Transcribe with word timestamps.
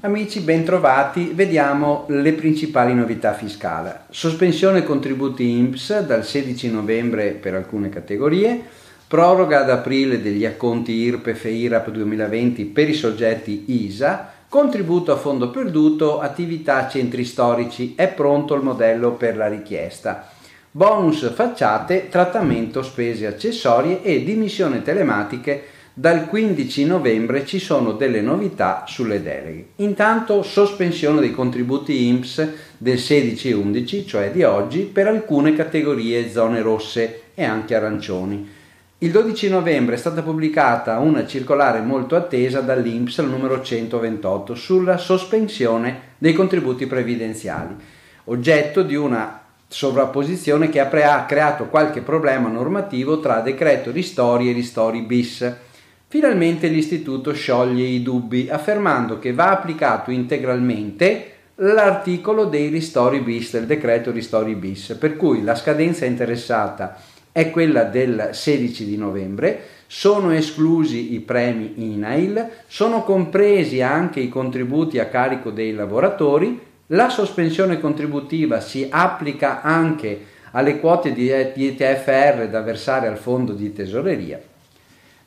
Amici, 0.00 0.40
bentrovati. 0.40 1.30
Vediamo 1.32 2.04
le 2.08 2.32
principali 2.32 2.94
novità 2.94 3.32
fiscali. 3.32 3.90
Sospensione 4.10 4.82
contributi 4.82 5.48
INPS 5.50 6.00
dal 6.00 6.24
16 6.24 6.68
novembre 6.72 7.30
per 7.30 7.54
alcune 7.54 7.88
categorie, 7.88 8.60
proroga 9.06 9.60
ad 9.60 9.70
aprile 9.70 10.20
degli 10.20 10.44
acconti 10.44 10.90
IRPEF 10.90 11.44
e 11.44 11.50
IRAP 11.50 11.90
2020 11.90 12.64
per 12.64 12.88
i 12.88 12.94
soggetti 12.94 13.66
ISA, 13.84 14.32
contributo 14.48 15.12
a 15.12 15.16
fondo 15.16 15.50
perduto, 15.50 16.18
attività 16.18 16.88
centri 16.88 17.24
storici, 17.24 17.94
è 17.94 18.08
pronto 18.08 18.54
il 18.56 18.62
modello 18.62 19.12
per 19.12 19.36
la 19.36 19.46
richiesta. 19.46 20.30
Bonus 20.76 21.32
facciate, 21.32 22.10
trattamento 22.10 22.82
spese 22.82 23.26
accessorie 23.26 24.02
e 24.02 24.22
dimissione 24.22 24.82
telematiche 24.82 25.68
dal 25.94 26.26
15 26.26 26.84
novembre 26.84 27.46
ci 27.46 27.58
sono 27.58 27.92
delle 27.92 28.20
novità 28.20 28.84
sulle 28.86 29.22
deleghe. 29.22 29.68
Intanto 29.76 30.42
sospensione 30.42 31.20
dei 31.20 31.32
contributi 31.32 32.08
INPS 32.08 32.48
del 32.76 32.98
16 32.98 33.48
e 33.48 33.54
11, 33.54 34.06
cioè 34.06 34.30
di 34.30 34.42
oggi, 34.42 34.80
per 34.80 35.06
alcune 35.06 35.56
categorie 35.56 36.28
zone 36.28 36.60
rosse 36.60 37.22
e 37.34 37.42
anche 37.42 37.74
arancioni. 37.74 38.46
Il 38.98 39.10
12 39.10 39.48
novembre 39.48 39.94
è 39.94 39.98
stata 39.98 40.20
pubblicata 40.20 40.98
una 40.98 41.26
circolare 41.26 41.80
molto 41.80 42.16
attesa 42.16 42.60
dall'INPS 42.60 43.20
al 43.20 43.30
numero 43.30 43.62
128 43.62 44.54
sulla 44.54 44.98
sospensione 44.98 46.00
dei 46.18 46.34
contributi 46.34 46.86
previdenziali, 46.86 47.74
oggetto 48.24 48.82
di 48.82 48.94
una 48.94 49.40
sovrapposizione 49.68 50.68
che 50.68 50.80
ha 50.80 51.24
creato 51.24 51.66
qualche 51.66 52.00
problema 52.00 52.48
normativo 52.48 53.20
tra 53.20 53.40
decreto 53.40 53.90
ristori 53.90 54.48
e 54.48 54.52
ristori 54.52 55.02
bis. 55.02 55.54
Finalmente 56.08 56.68
l'istituto 56.68 57.32
scioglie 57.32 57.84
i 57.84 58.02
dubbi 58.02 58.48
affermando 58.48 59.18
che 59.18 59.32
va 59.32 59.50
applicato 59.50 60.10
integralmente 60.10 61.32
l'articolo 61.56 62.44
dei 62.44 62.68
ristori 62.68 63.20
bis 63.20 63.52
del 63.52 63.66
decreto 63.66 64.10
ristori 64.10 64.54
bis, 64.54 64.96
per 64.98 65.16
cui 65.16 65.42
la 65.42 65.54
scadenza 65.54 66.04
interessata 66.04 67.00
è 67.32 67.50
quella 67.50 67.84
del 67.84 68.30
16 68.32 68.84
di 68.84 68.96
novembre, 68.96 69.60
sono 69.86 70.32
esclusi 70.32 71.14
i 71.14 71.20
premi 71.20 71.74
INAIL, 71.76 72.48
sono 72.66 73.02
compresi 73.02 73.82
anche 73.82 74.20
i 74.20 74.28
contributi 74.28 74.98
a 74.98 75.06
carico 75.06 75.50
dei 75.50 75.72
lavoratori, 75.72 76.58
la 76.90 77.08
sospensione 77.08 77.80
contributiva 77.80 78.60
si 78.60 78.86
applica 78.88 79.62
anche 79.62 80.34
alle 80.52 80.78
quote 80.78 81.12
di 81.12 81.28
ETFR 81.28 82.48
da 82.48 82.60
versare 82.62 83.08
al 83.08 83.18
fondo 83.18 83.52
di 83.52 83.72
tesoreria. 83.72 84.40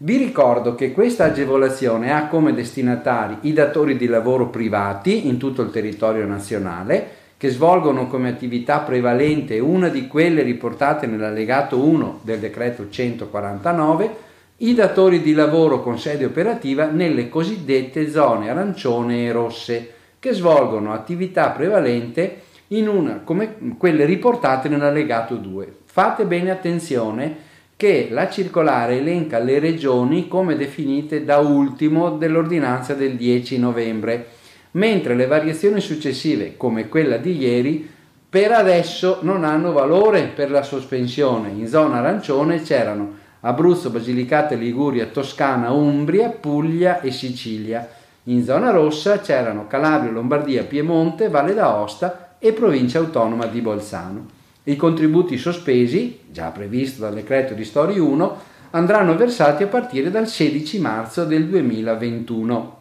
Vi 0.00 0.16
ricordo 0.16 0.76
che 0.76 0.92
questa 0.92 1.24
agevolazione 1.24 2.12
ha 2.12 2.28
come 2.28 2.54
destinatari 2.54 3.38
i 3.42 3.52
datori 3.52 3.96
di 3.96 4.06
lavoro 4.06 4.46
privati 4.46 5.26
in 5.26 5.38
tutto 5.38 5.62
il 5.62 5.70
territorio 5.70 6.24
nazionale 6.24 7.16
che 7.36 7.50
svolgono 7.50 8.06
come 8.06 8.28
attività 8.28 8.78
prevalente 8.80 9.58
una 9.58 9.88
di 9.88 10.06
quelle 10.06 10.42
riportate 10.42 11.06
nell'allegato 11.06 11.84
1 11.84 12.20
del 12.22 12.38
decreto 12.38 12.88
149, 12.88 14.16
i 14.58 14.74
datori 14.74 15.20
di 15.20 15.32
lavoro 15.32 15.80
con 15.80 15.98
sede 15.98 16.24
operativa 16.24 16.86
nelle 16.86 17.28
cosiddette 17.28 18.10
zone 18.10 18.50
arancione 18.50 19.26
e 19.26 19.32
rosse, 19.32 19.92
che 20.18 20.32
svolgono 20.32 20.92
attività 20.92 21.50
prevalente 21.50 22.42
una, 22.68 23.20
come 23.24 23.56
quelle 23.78 24.04
riportate 24.04 24.68
nell'allegato 24.68 25.36
2. 25.36 25.76
Fate 25.84 26.24
bene 26.24 26.50
attenzione 26.50 27.46
che 27.76 28.08
la 28.10 28.28
circolare 28.28 28.98
elenca 28.98 29.38
le 29.38 29.58
regioni 29.58 30.28
come 30.28 30.56
definite 30.56 31.24
da 31.24 31.38
ultimo 31.38 32.10
dell'ordinanza 32.10 32.94
del 32.94 33.14
10 33.14 33.58
novembre, 33.58 34.26
mentre 34.72 35.14
le 35.14 35.26
variazioni 35.26 35.80
successive, 35.80 36.56
come 36.56 36.88
quella 36.88 37.16
di 37.16 37.38
ieri, 37.38 37.88
per 38.28 38.52
adesso 38.52 39.20
non 39.22 39.44
hanno 39.44 39.72
valore 39.72 40.24
per 40.34 40.50
la 40.50 40.62
sospensione. 40.62 41.50
In 41.50 41.66
zona 41.68 41.98
arancione 41.98 42.60
c'erano 42.60 43.14
Abruzzo, 43.40 43.90
Basilicata, 43.90 44.54
Liguria, 44.54 45.06
Toscana, 45.06 45.70
Umbria, 45.70 46.28
Puglia 46.28 47.00
e 47.00 47.12
Sicilia. 47.12 47.88
In 48.28 48.44
zona 48.44 48.70
rossa 48.70 49.20
c'erano 49.20 49.66
Calabria, 49.66 50.12
Lombardia, 50.12 50.64
Piemonte, 50.64 51.30
Valle 51.30 51.54
d'Aosta 51.54 52.36
e 52.38 52.52
provincia 52.52 52.98
autonoma 52.98 53.46
di 53.46 53.62
Bolzano. 53.62 54.26
I 54.64 54.76
contributi 54.76 55.38
sospesi, 55.38 56.20
già 56.30 56.48
previsto 56.50 57.00
dal 57.00 57.14
decreto 57.14 57.54
di 57.54 57.64
Stori 57.64 57.98
1, 57.98 58.36
andranno 58.72 59.16
versati 59.16 59.62
a 59.62 59.66
partire 59.66 60.10
dal 60.10 60.28
16 60.28 60.78
marzo 60.78 61.24
del 61.24 61.46
2021. 61.46 62.76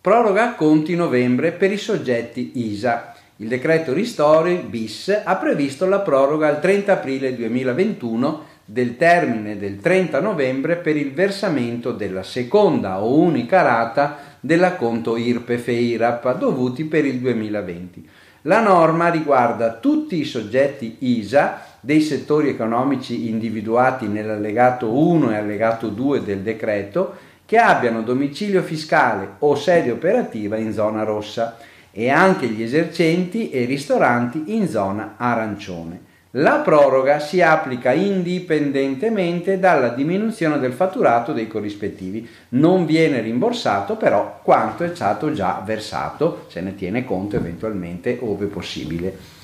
Proroga 0.00 0.54
conti 0.54 0.96
novembre 0.96 1.52
per 1.52 1.70
i 1.70 1.78
soggetti 1.78 2.52
ISA. 2.54 3.14
Il 3.36 3.46
decreto 3.46 3.92
Ristori 3.92 4.56
bis 4.68 5.22
ha 5.24 5.36
previsto 5.36 5.86
la 5.86 6.00
proroga 6.00 6.48
al 6.48 6.60
30 6.60 6.92
aprile 6.92 7.36
2021 7.36 8.47
del 8.70 8.98
termine 8.98 9.56
del 9.56 9.78
30 9.78 10.20
novembre 10.20 10.76
per 10.76 10.94
il 10.94 11.14
versamento 11.14 11.90
della 11.90 12.22
seconda 12.22 13.02
o 13.02 13.18
unica 13.18 13.62
rata 13.62 14.18
dell'acconto 14.40 15.16
IRPEF 15.16 15.68
e 15.68 15.72
IRAP 15.72 16.36
dovuti 16.36 16.84
per 16.84 17.06
il 17.06 17.18
2020. 17.18 18.08
La 18.42 18.60
norma 18.60 19.08
riguarda 19.08 19.72
tutti 19.72 20.20
i 20.20 20.26
soggetti 20.26 20.96
ISA 20.98 21.62
dei 21.80 22.02
settori 22.02 22.50
economici 22.50 23.30
individuati 23.30 24.06
nell'allegato 24.06 24.92
1 24.92 25.32
e 25.32 25.36
allegato 25.36 25.88
2 25.88 26.22
del 26.22 26.40
decreto 26.40 27.16
che 27.46 27.56
abbiano 27.56 28.02
domicilio 28.02 28.60
fiscale 28.60 29.36
o 29.38 29.54
sede 29.54 29.90
operativa 29.90 30.58
in 30.58 30.74
zona 30.74 31.04
rossa 31.04 31.56
e 31.90 32.10
anche 32.10 32.46
gli 32.48 32.62
esercenti 32.62 33.48
e 33.48 33.64
ristoranti 33.64 34.54
in 34.54 34.68
zona 34.68 35.14
arancione. 35.16 36.07
La 36.32 36.56
proroga 36.56 37.20
si 37.20 37.40
applica 37.40 37.92
indipendentemente 37.92 39.58
dalla 39.58 39.88
diminuzione 39.88 40.58
del 40.58 40.74
fatturato 40.74 41.32
dei 41.32 41.48
corrispettivi. 41.48 42.28
Non 42.50 42.84
viene 42.84 43.20
rimborsato 43.20 43.96
però 43.96 44.40
quanto 44.42 44.84
è 44.84 44.94
stato 44.94 45.32
già 45.32 45.62
versato, 45.64 46.44
se 46.48 46.60
ne 46.60 46.74
tiene 46.74 47.06
conto 47.06 47.36
eventualmente 47.36 48.18
ove 48.20 48.44
possibile. 48.44 49.36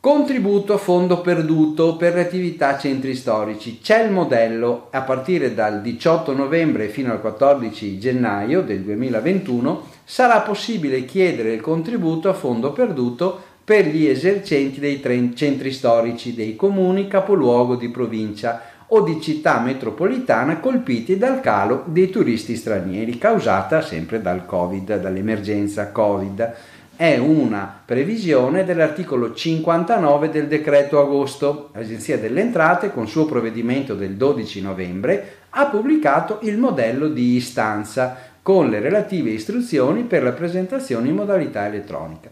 Contributo 0.00 0.72
a 0.72 0.78
fondo 0.78 1.20
perduto 1.20 1.96
per 1.96 2.14
le 2.14 2.22
attività 2.22 2.78
centri 2.78 3.14
storici. 3.14 3.80
C'è 3.82 4.04
il 4.04 4.10
modello 4.10 4.86
a 4.90 5.02
partire 5.02 5.52
dal 5.52 5.82
18 5.82 6.32
novembre 6.34 6.88
fino 6.88 7.12
al 7.12 7.20
14 7.20 7.98
gennaio 7.98 8.62
del 8.62 8.80
2021 8.80 9.96
sarà 10.10 10.40
possibile 10.40 11.04
chiedere 11.04 11.52
il 11.52 11.60
contributo 11.60 12.30
a 12.30 12.32
fondo 12.32 12.72
perduto 12.72 13.42
per 13.68 13.86
gli 13.86 14.06
esercenti 14.06 14.80
dei 14.80 15.02
centri 15.34 15.72
storici 15.72 16.34
dei 16.34 16.56
comuni 16.56 17.06
capoluogo 17.06 17.76
di 17.76 17.90
provincia 17.90 18.62
o 18.86 19.02
di 19.02 19.20
città 19.20 19.60
metropolitana 19.60 20.58
colpiti 20.58 21.18
dal 21.18 21.42
calo 21.42 21.82
dei 21.84 22.08
turisti 22.08 22.56
stranieri 22.56 23.18
causata 23.18 23.82
sempre 23.82 24.22
dal 24.22 24.46
Covid, 24.46 24.98
dall'emergenza 24.98 25.92
Covid. 25.92 26.54
È 26.96 27.18
una 27.18 27.82
previsione 27.84 28.64
dell'articolo 28.64 29.34
59 29.34 30.30
del 30.30 30.46
decreto 30.46 30.98
agosto. 30.98 31.68
L'Agenzia 31.74 32.16
delle 32.16 32.40
Entrate, 32.40 32.90
con 32.90 33.06
suo 33.06 33.26
provvedimento 33.26 33.94
del 33.94 34.14
12 34.14 34.62
novembre, 34.62 35.32
ha 35.50 35.66
pubblicato 35.66 36.38
il 36.44 36.56
modello 36.56 37.08
di 37.08 37.34
istanza 37.34 38.16
con 38.40 38.70
le 38.70 38.80
relative 38.80 39.28
istruzioni 39.28 40.04
per 40.04 40.22
la 40.22 40.32
presentazione 40.32 41.08
in 41.08 41.16
modalità 41.16 41.66
elettronica. 41.66 42.30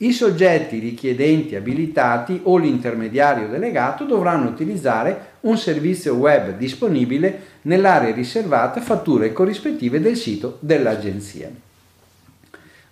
I 0.00 0.12
soggetti 0.12 0.78
richiedenti 0.78 1.56
abilitati 1.56 2.40
o 2.44 2.56
l'intermediario 2.56 3.48
delegato 3.48 4.04
dovranno 4.04 4.48
utilizzare 4.48 5.32
un 5.40 5.58
servizio 5.58 6.14
web 6.14 6.56
disponibile 6.56 7.40
nell'area 7.62 8.14
riservata 8.14 8.80
fatture 8.80 9.32
corrispettive 9.32 10.00
del 10.00 10.16
sito 10.16 10.58
dell'agenzia. 10.60 11.50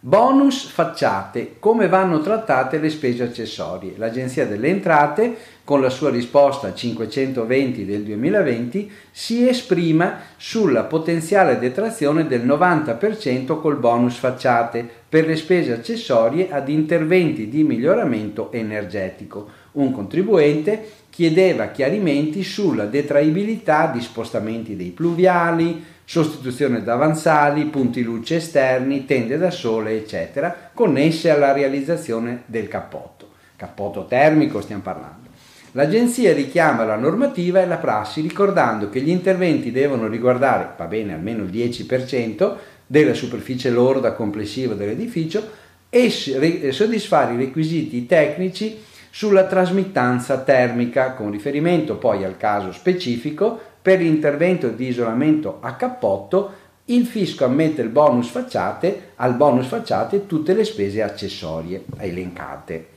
Bonus 0.06 0.66
facciate, 0.66 1.56
come 1.58 1.88
vanno 1.88 2.20
trattate 2.20 2.78
le 2.78 2.90
spese 2.90 3.24
accessorie. 3.24 3.94
L'Agenzia 3.96 4.46
delle 4.46 4.68
Entrate, 4.68 5.34
con 5.64 5.80
la 5.80 5.90
sua 5.90 6.10
risposta 6.10 6.72
520 6.72 7.84
del 7.84 8.04
2020, 8.04 8.88
si 9.10 9.48
esprima 9.48 10.20
sulla 10.36 10.84
potenziale 10.84 11.58
detrazione 11.58 12.28
del 12.28 12.46
90% 12.46 13.58
col 13.60 13.78
bonus 13.78 14.14
facciate 14.18 14.88
per 15.08 15.26
le 15.26 15.34
spese 15.34 15.72
accessorie 15.72 16.52
ad 16.52 16.68
interventi 16.68 17.48
di 17.48 17.64
miglioramento 17.64 18.52
energetico. 18.52 19.48
Un 19.72 19.90
contribuente 19.90 20.88
chiedeva 21.10 21.70
chiarimenti 21.70 22.44
sulla 22.44 22.84
detraibilità 22.84 23.90
di 23.92 24.00
spostamenti 24.00 24.76
dei 24.76 24.90
pluviali, 24.90 25.82
sostituzione 26.08 26.84
davanzali, 26.84 27.64
punti 27.64 28.02
luce 28.02 28.36
esterni, 28.36 29.04
tende 29.04 29.36
da 29.36 29.50
sole, 29.50 29.96
eccetera, 29.96 30.70
connesse 30.72 31.30
alla 31.30 31.52
realizzazione 31.52 32.44
del 32.46 32.68
cappotto. 32.68 33.30
Cappotto 33.56 34.06
termico 34.06 34.60
stiamo 34.60 34.82
parlando. 34.82 35.28
L'agenzia 35.72 36.32
richiama 36.32 36.84
la 36.84 36.96
normativa 36.96 37.60
e 37.60 37.66
la 37.66 37.76
prassi 37.76 38.20
ricordando 38.20 38.88
che 38.88 39.00
gli 39.00 39.10
interventi 39.10 39.72
devono 39.72 40.06
riguardare, 40.06 40.70
va 40.76 40.84
bene, 40.86 41.12
almeno 41.12 41.42
il 41.42 41.50
10% 41.50 42.54
della 42.86 43.12
superficie 43.12 43.68
lorda 43.68 44.12
complessiva 44.12 44.74
dell'edificio 44.74 45.64
e 45.90 46.08
soddisfare 46.08 47.34
i 47.34 47.36
requisiti 47.36 48.06
tecnici 48.06 48.78
sulla 49.10 49.46
trasmittanza 49.46 50.38
termica 50.38 51.12
con 51.12 51.30
riferimento 51.30 51.96
poi 51.96 52.22
al 52.22 52.36
caso 52.36 52.70
specifico 52.70 53.60
per 53.86 54.00
l'intervento 54.00 54.66
di 54.70 54.88
isolamento 54.88 55.58
a 55.60 55.76
cappotto 55.76 56.50
il 56.86 57.06
fisco 57.06 57.44
ammette 57.44 57.82
il 57.82 57.88
bonus 57.88 58.30
facciate, 58.30 59.10
al 59.14 59.34
bonus 59.34 59.68
facciate 59.68 60.26
tutte 60.26 60.54
le 60.54 60.64
spese 60.64 61.04
accessorie 61.04 61.84
elencate. 61.98 62.88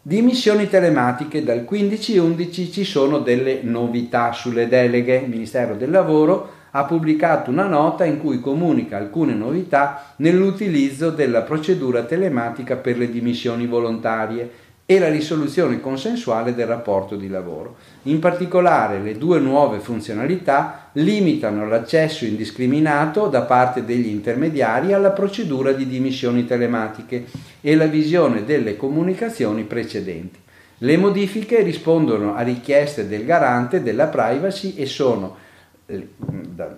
Dimissioni 0.00 0.68
telematiche 0.68 1.42
dal 1.42 1.66
15-11 1.68 2.70
ci 2.70 2.84
sono 2.84 3.18
delle 3.18 3.62
novità 3.64 4.30
sulle 4.30 4.68
deleghe. 4.68 5.16
Il 5.16 5.28
Ministero 5.28 5.74
del 5.74 5.90
Lavoro 5.90 6.50
ha 6.70 6.84
pubblicato 6.84 7.50
una 7.50 7.66
nota 7.66 8.04
in 8.04 8.20
cui 8.20 8.38
comunica 8.38 8.98
alcune 8.98 9.34
novità 9.34 10.14
nell'utilizzo 10.18 11.10
della 11.10 11.42
procedura 11.42 12.04
telematica 12.04 12.76
per 12.76 12.96
le 12.96 13.10
dimissioni 13.10 13.66
volontarie 13.66 14.48
e 14.94 14.98
la 14.98 15.08
risoluzione 15.08 15.80
consensuale 15.80 16.54
del 16.54 16.66
rapporto 16.66 17.16
di 17.16 17.28
lavoro. 17.28 17.76
In 18.02 18.18
particolare 18.18 19.00
le 19.00 19.16
due 19.16 19.38
nuove 19.38 19.78
funzionalità 19.78 20.90
limitano 20.92 21.66
l'accesso 21.66 22.26
indiscriminato 22.26 23.28
da 23.28 23.40
parte 23.42 23.86
degli 23.86 24.08
intermediari 24.08 24.92
alla 24.92 25.12
procedura 25.12 25.72
di 25.72 25.86
dimissioni 25.86 26.44
telematiche 26.44 27.24
e 27.62 27.74
la 27.74 27.86
visione 27.86 28.44
delle 28.44 28.76
comunicazioni 28.76 29.62
precedenti. 29.62 30.38
Le 30.78 30.96
modifiche 30.98 31.62
rispondono 31.62 32.34
a 32.34 32.42
richieste 32.42 33.08
del 33.08 33.24
garante 33.24 33.82
della 33.82 34.08
privacy 34.08 34.74
e 34.74 34.84
sono 34.84 35.36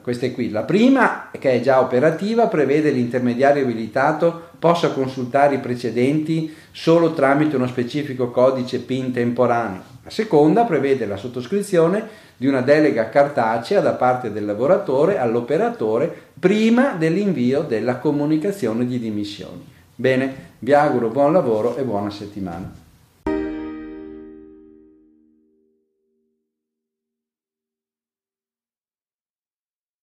questa 0.02 0.26
è 0.26 0.32
qui. 0.32 0.50
La 0.50 0.62
prima, 0.62 1.30
che 1.38 1.52
è 1.52 1.60
già 1.60 1.80
operativa, 1.80 2.48
prevede 2.48 2.90
l'intermediario 2.90 3.62
abilitato 3.62 4.48
possa 4.58 4.90
consultare 4.90 5.56
i 5.56 5.60
precedenti 5.60 6.54
solo 6.70 7.12
tramite 7.12 7.56
uno 7.56 7.66
specifico 7.66 8.30
codice 8.30 8.80
PIN 8.80 9.12
temporaneo. 9.12 9.82
La 10.02 10.10
seconda 10.10 10.64
prevede 10.64 11.06
la 11.06 11.16
sottoscrizione 11.16 12.22
di 12.36 12.46
una 12.46 12.60
delega 12.60 13.08
cartacea 13.08 13.80
da 13.80 13.92
parte 13.92 14.32
del 14.32 14.44
lavoratore 14.44 15.18
all'operatore 15.18 16.12
prima 16.38 16.94
dell'invio 16.94 17.62
della 17.62 17.96
comunicazione 17.96 18.86
di 18.86 18.98
dimissioni. 18.98 19.64
Bene, 19.94 20.52
vi 20.58 20.72
auguro 20.72 21.08
buon 21.08 21.32
lavoro 21.32 21.76
e 21.76 21.82
buona 21.82 22.10
settimana. 22.10 22.83